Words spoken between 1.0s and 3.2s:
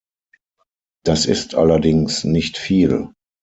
Das ist allerdings nicht viel.